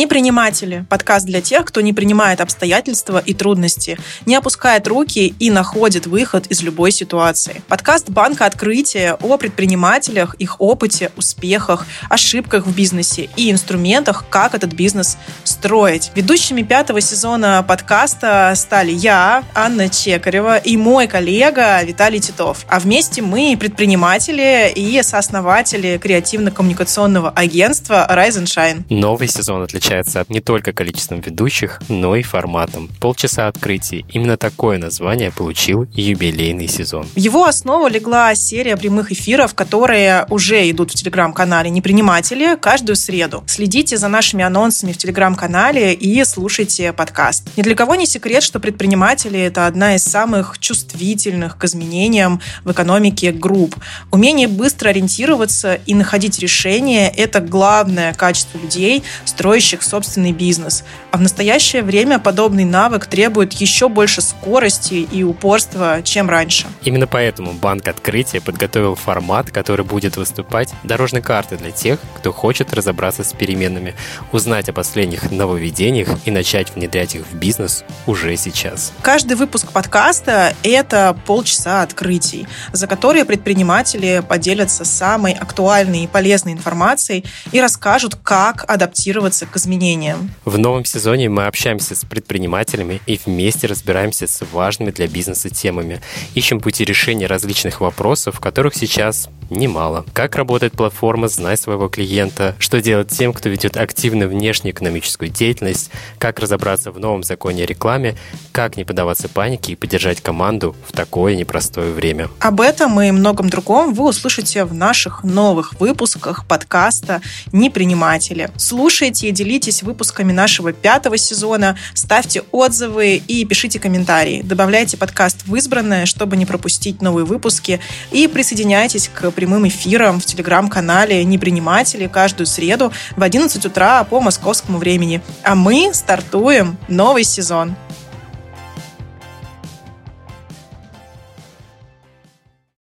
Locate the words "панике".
109.28-109.72